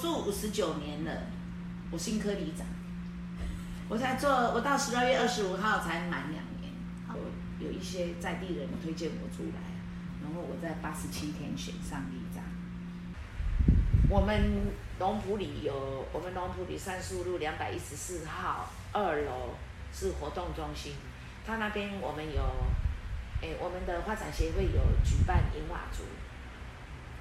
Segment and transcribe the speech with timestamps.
[0.00, 1.10] 住五十九年了，
[1.90, 2.66] 我新科里长，
[3.88, 6.72] 我才做，我到十二月二十五号才满两年，
[7.60, 9.60] 有有一些在地人推荐我出来，
[10.22, 12.42] 然后我在八十七天选上里长。
[14.08, 19.54] 我们龙埔里有，我们龙埔里三树路两百一十四号二楼
[19.92, 20.94] 是活动中心，
[21.46, 22.42] 他那边我们有，
[23.42, 26.04] 哎，我们的发展协会有举办银瓦族。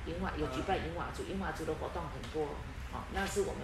[0.06, 2.56] 银瓦有举办银瓦族，银瓦族的活动很多，
[2.92, 3.62] 哦，那是我们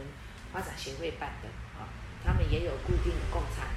[0.51, 1.89] 发展协会办的，啊、
[2.23, 3.67] 他们也有固定的供餐，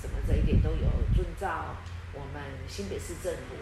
[0.00, 1.76] 什么这一点都有遵照
[2.12, 3.54] 我们新北市政府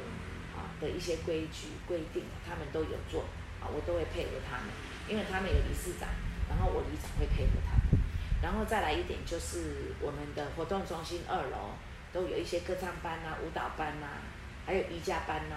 [0.56, 3.22] 啊的一些规矩规定，他们都有做，
[3.60, 4.66] 啊，我都会配合他们，
[5.08, 6.08] 因为他们有理事长，
[6.48, 8.00] 然后我里长会配合他们，
[8.42, 11.74] 然后再来一点就是我们的活动中心二楼
[12.12, 14.22] 都有一些歌唱班啊、舞蹈班啊，
[14.64, 15.54] 还有瑜伽班呐，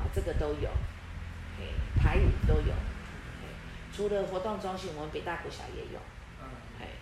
[0.00, 0.70] 啊，这个都有。
[2.00, 2.72] 台语都有，
[3.98, 5.98] 除了活动中心，我们北大国小也有。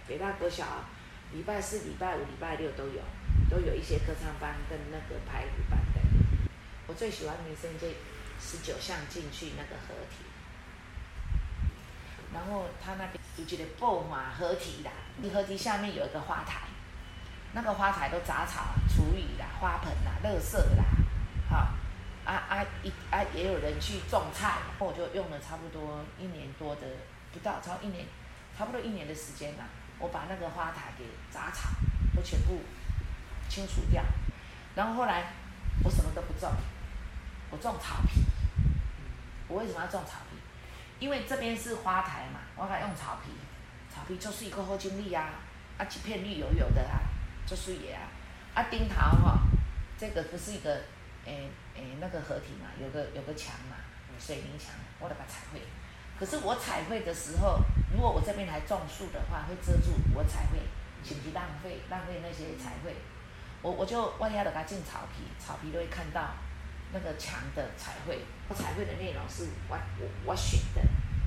[0.09, 0.65] 北大国小
[1.31, 3.03] 礼拜四、礼拜五、礼拜六都有，
[3.51, 6.01] 都有一些歌唱班跟那个排舞班的。
[6.87, 7.97] 我最喜欢的名胜街
[8.41, 10.25] 十九巷进去那个合体，
[12.33, 14.91] 然后他那边有一个布马合体啦，
[15.35, 16.61] 合体下面有一个花台，
[17.53, 20.85] 那个花台都杂草、厨余啦、花盆啦、垃圾啦，
[22.87, 26.83] 一啊也有人去种菜，我就用了差不多一年多的，
[27.33, 28.07] 不到超一年，
[28.57, 29.65] 差不多一年的时间呐。
[29.99, 31.71] 我把那个花台给杂草
[32.15, 32.61] 都全部
[33.49, 34.05] 清除掉，
[34.77, 35.33] 然后后来
[35.83, 36.49] 我什么都不种，
[37.51, 38.21] 我种草皮。
[39.49, 40.37] 我为什么要种草皮？
[41.01, 43.33] 因为这边是花台嘛，我该用草皮，
[43.93, 45.31] 草皮就是一个后经历啊，
[45.77, 47.03] 啊几片绿油油的啊，
[47.47, 48.07] 就是也啊，
[48.55, 49.41] 啊丁桃哈，
[49.99, 50.81] 这个不是一个。
[51.27, 53.77] 诶诶，那个合体嘛，有个有个墙嘛，
[54.19, 55.61] 水泥墙，我得把彩绘。
[56.19, 57.61] 可是我彩绘的时候，
[57.93, 60.59] 如果我这边还种树的话，会遮住我彩绘，
[61.03, 62.95] 岂不是浪费浪费那些彩绘？
[63.61, 66.31] 我我就万一要给它进草皮，草皮都会看到
[66.93, 68.21] 那个墙的彩绘。
[68.49, 70.81] 我彩绘的内容是我我我选的，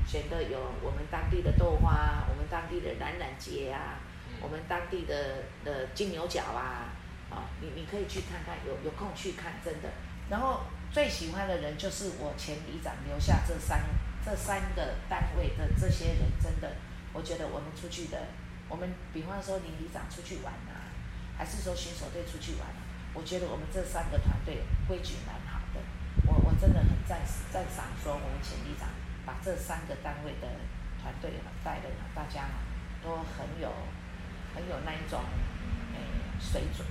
[0.07, 4.00] 选的有我们当地的豆花，我们当地的蓝染节啊，
[4.41, 6.90] 我们当地的的金牛角啊。
[7.29, 9.90] 啊，你你可以去看看，有有空去看，真的。
[10.29, 13.81] 然后最喜欢的人就是我前里长留下这三
[14.23, 16.75] 这三个单位的这些人，真的，
[17.13, 18.28] 我觉得我们出去的，
[18.67, 20.90] 我们比方说林里长出去玩啊，
[21.38, 22.67] 还是说巡守队出去玩，
[23.13, 25.81] 我觉得我们这三个团队规矩蛮好的。
[26.28, 28.90] 我我真的很赞赞赏说我们前里长
[29.25, 30.47] 把这三个单位的
[31.01, 31.31] 团队
[31.63, 32.50] 带的大家
[33.01, 33.72] 都很有
[34.53, 35.23] 很有那一种
[36.39, 36.88] 水准。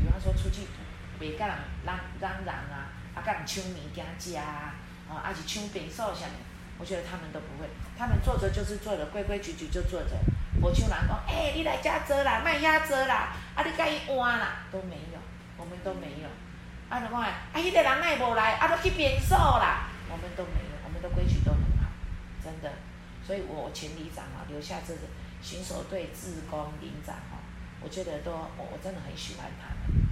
[0.00, 0.66] 比方说出去，
[1.18, 4.74] 别跟人嚷嚷嚷啊，啊跟人抢物件吃啊，
[5.08, 6.32] 啊还是抢便所啥的，
[6.78, 7.68] 我觉得他们都不会，
[7.98, 10.16] 他们做着就是做着，规规矩矩就做着。
[10.62, 15.18] 我像人讲，哎、你来家做啦，卖压做啦，啊你该换啦，都没有，
[15.58, 16.28] 我们都没有。
[16.88, 21.90] 啊就讲啊，啊迄个人奈无来，啊都去便所啦，我们都没有，我们的规矩都很好，
[22.42, 22.72] 真的。
[23.26, 25.00] 所以我前里长啊，留下这个
[25.42, 27.44] 巡守队、志工、里长啊。
[27.86, 30.08] 我觉得都我我真的很喜欢他们，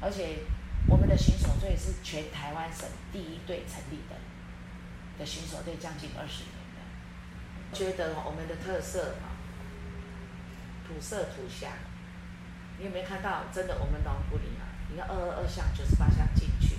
[0.00, 0.38] 而且
[0.86, 4.16] 我们的巡守队是全台湾省第一队成立的
[5.18, 7.76] 的巡守队，将近二十年的。
[7.76, 9.36] 觉得我们的特色啊，
[10.88, 11.70] 土色土香，
[12.78, 13.44] 你有没有看到？
[13.52, 16.76] 真的，我们龙埔里啊，你看二二二巷九十八巷进去，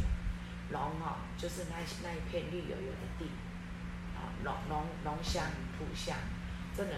[0.71, 3.29] 龙哦，就是那那一片绿油油的地，
[4.17, 5.45] 啊，龙龙龙香
[5.77, 6.17] 土香，
[6.75, 6.95] 真的。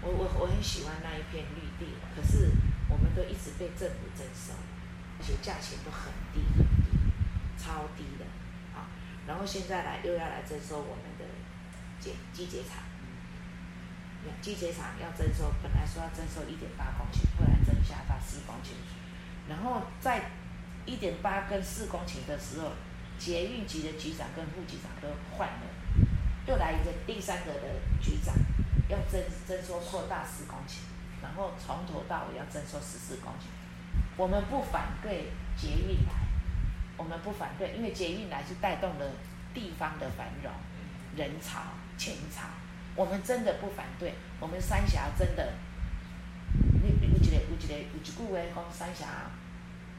[0.00, 2.52] 我我我很喜欢那一片绿地，可是
[2.88, 4.54] 我们都一直被政府征收，
[5.18, 6.96] 而且价钱都很低很低，
[7.58, 8.24] 超低的
[8.72, 8.86] 啊！
[9.26, 11.24] 然后现在来又要来征收我们的
[11.98, 12.78] 节机结厂，
[14.40, 18.78] 机结厂要征收，本来说要征收一点八公顷，后来增加到四公顷，
[19.48, 20.30] 然后在
[20.86, 22.72] 一点八跟四公顷的时候，
[23.18, 25.66] 捷运局的局长跟副局长都换了，
[26.46, 28.32] 又来一个第三个的局长。
[28.88, 30.78] 要征征收扩大十公顷，
[31.22, 33.44] 然后从头到尾要征收十四公顷。
[34.16, 36.12] 我们不反对捷运来，
[36.96, 39.06] 我们不反对，因为捷运来是带动了
[39.52, 40.50] 地方的繁荣，
[41.14, 41.60] 人潮、
[41.96, 42.48] 钱潮，
[42.96, 44.14] 我们真的不反对。
[44.40, 45.52] 我们三峡真的，
[46.82, 49.06] 你有一个有一个有一句话讲三峡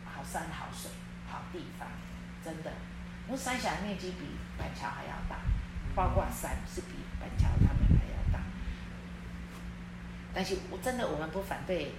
[0.04, 0.90] 好山好水
[1.30, 1.88] 好地方，
[2.44, 2.72] 真的。
[3.28, 4.25] 我们三峡面积比
[4.58, 5.38] 板桥还要大，
[5.94, 8.09] 包括山是比板桥他们还。
[10.34, 11.92] 但是我真的，我们不反对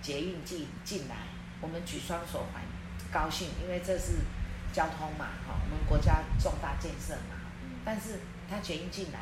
[0.00, 1.16] 捷运进进来，
[1.60, 2.62] 我们举双手欢，
[3.12, 4.14] 高兴，因为这是
[4.72, 7.36] 交通嘛，哈，我们国家重大建设嘛。
[7.84, 9.20] 但是它捷运进来，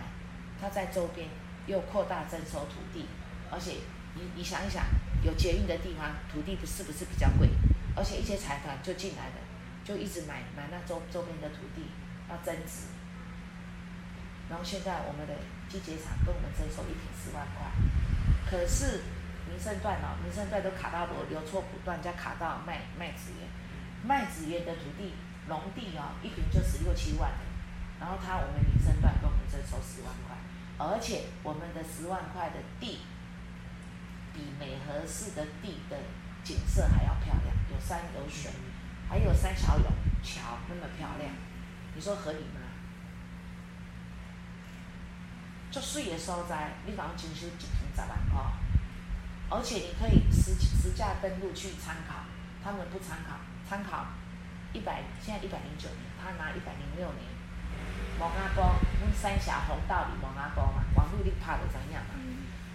[0.61, 1.29] 它在周边
[1.67, 3.07] 又扩大征收土地，
[3.51, 3.73] 而且
[4.15, 4.85] 你你想一想，
[5.23, 7.49] 有捷运的地方，土地不是不是比较贵？
[7.97, 9.35] 而且一些财团就进来了，
[9.85, 11.83] 就一直买买那周周边的土地，
[12.31, 12.87] 要增值。
[14.53, 15.33] 然后现在我们的
[15.67, 17.73] 机结厂跟我们征收一坪四万块，
[18.45, 19.01] 可是
[19.49, 23.49] 民生段哦，民生段都卡到流错补段，加卡到麦麦子园，
[24.05, 25.15] 麦子园的土地
[25.49, 27.33] 农地哦，一平就十六七万，
[27.99, 30.37] 然后他我们民生段跟我们征收十万块，
[30.77, 33.01] 而且我们的十万块的地，
[34.35, 35.97] 比美和市的地的
[36.45, 38.51] 景色还要漂亮，有山有水，
[39.09, 39.87] 还有三桥有
[40.23, 41.33] 桥那么漂亮，
[41.95, 42.62] 你说合理吗？
[45.73, 48.43] 就水的所在，你讲征收一坪十万块，
[49.49, 52.17] 而且你可以实实价登录去参考，
[52.63, 54.05] 他们不参考，参考
[54.75, 57.25] 一百现在一百零九年，他拿一百零六年，
[58.19, 58.63] 蒙阿波，
[59.01, 62.21] 阮三峡红道里蒙阿波嘛，网路你拍的怎样嘛？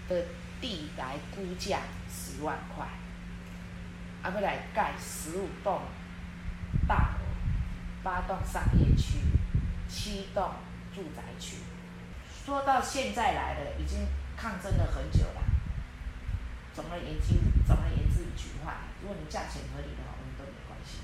[0.09, 0.25] 的
[0.59, 2.83] 地来估价十万块，
[4.23, 5.81] 啊，要来盖十五栋
[6.87, 7.25] 大楼，
[8.01, 9.19] 八栋商业区，
[9.87, 10.51] 七栋
[10.95, 11.57] 住宅区。
[12.47, 14.07] 说到现在来了，已经
[14.37, 15.43] 抗争了很久了。
[16.73, 17.35] 总而言之，
[17.67, 20.99] 总而言之一句话，如果你价钱合理的话，我们都没关系。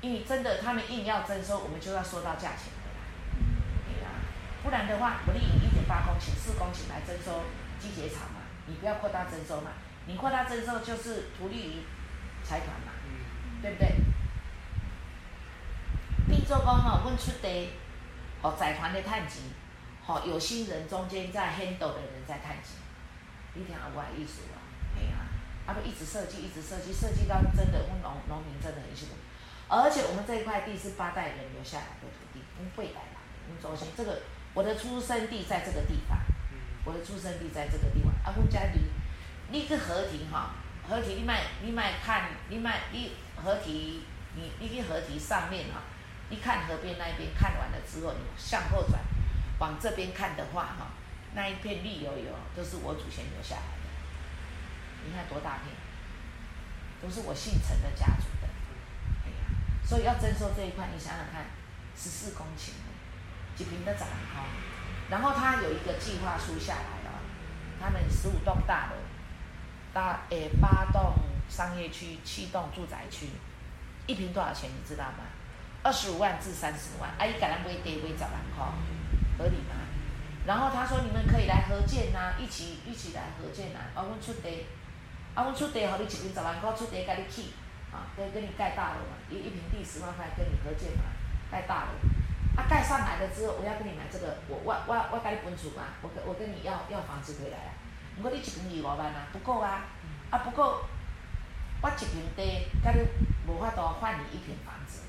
[0.00, 3.04] 因为真的，他们硬要征收，我们就要说到价钱回来。
[3.84, 4.24] 对啊，
[4.62, 7.44] 不然的话，我们以一点八公顷、四公顷来征收
[7.78, 9.72] 机结厂嘛，你不要扩大征收嘛。
[10.06, 11.82] 你扩大征收就是图利于
[12.42, 12.92] 财团嘛，
[13.60, 13.92] 对不对？
[16.26, 17.72] 变做工吼，阮出地。
[18.42, 19.42] 哦，财团的趁钱，
[20.06, 22.80] 哦，有心人中间在 handle 的人在趁钱，
[23.54, 24.56] 你听有无意思哦？
[24.96, 25.28] 哎呀，
[25.66, 29.14] 啊不一直设计，一直设计，设计到真的，阮农农民真的很辛苦。
[29.68, 33.20] 而且我们这一块地是八代人留下来的土地，我们未来了。
[33.46, 34.22] 阮祖先这个，
[34.54, 36.18] 我的出生地在这个地方，
[36.84, 38.10] 我的出生地在这个地方。
[38.24, 38.80] 啊，阮家离，
[39.50, 40.56] 你去河堤哈，
[40.88, 44.00] 河堤你卖你卖看，你卖你河堤，
[44.34, 45.82] 你你去河堤上面哈。
[46.30, 49.00] 一看河边那一边，看完了之后，你向后转，
[49.58, 50.86] 往这边看的话，哈，
[51.34, 55.04] 那一片绿油油，都是我祖先留下来的。
[55.04, 55.74] 你看多大片，
[57.02, 58.48] 都是我姓陈的家族的。
[59.24, 61.46] 哎呀，所以要征收这一块，你想想看，
[61.96, 62.70] 十四公顷，
[63.56, 64.44] 几平的展哈，
[65.10, 67.18] 然后他有一个计划书下来了，
[67.80, 68.96] 他们十五栋大楼，
[69.92, 71.14] 大诶八栋
[71.48, 73.30] 商业区，七栋住宅区，
[74.06, 74.70] 一平多少钱？
[74.70, 75.24] 你知道吗？
[75.82, 78.66] 二十五万至三十万，阿姨给咱买地买十万块，
[79.38, 79.80] 合理吗？
[80.46, 84.00] 然后他说你们可以来合建呐、啊，一起一起来合建呐、啊。
[84.00, 84.66] 啊，阮出地，
[85.34, 87.54] 啊，阮出地，好你一坪十万块，出地给你起，
[87.92, 91.04] 啊，给给你盖大楼嘛，一一平地十万块跟你合建嘛，
[91.50, 92.60] 盖大楼。
[92.60, 97.72] 啊，盖上来了之后，我要跟你买这个，我我我我给你分出嘛，我我跟你要要房子回来啊。
[98.16, 99.84] 不过你一平二五万啊，不够啊，
[100.28, 100.84] 啊不够，
[101.80, 103.00] 我一平地，甲你
[103.46, 105.02] 无法度换你一平房子。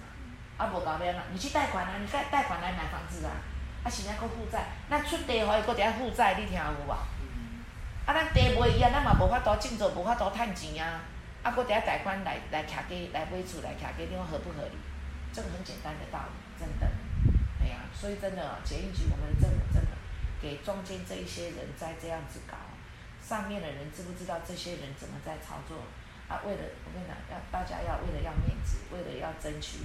[0.61, 1.23] 啊，无搞变啦！
[1.33, 3.33] 你去贷款啊，你贷贷款来买房子啊，
[3.83, 6.91] 啊，现在搁负债，那出地可以搁点负债，你听有无？
[6.91, 11.01] 啊，咱地卖伊啊，咱嘛无法度种作，无法度趁钱啊，
[11.41, 14.77] 啊，搁点贷款来来徛家来买厝来徛家，你讲合不合理？
[15.33, 16.85] 这个很简单的道理，真的，
[17.59, 19.97] 哎呀，所以真的，捷运局我们的政府真的
[20.39, 22.53] 给中间这一些人在这样子搞，
[23.19, 25.77] 上面的人知不知道这些人怎么在操作？
[26.29, 29.79] 啊，为了我跟你讲，要大家要为了要面子，为了要争取。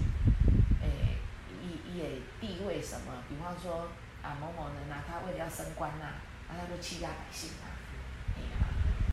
[2.00, 3.22] 诶，以以地位什么？
[3.28, 3.88] 比方说
[4.22, 7.75] 啊，某某人呐、啊，他为了要升官呐、啊，啊，他就欺压百姓啊。